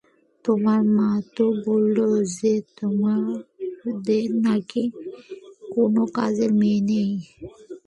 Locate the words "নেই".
6.89-7.11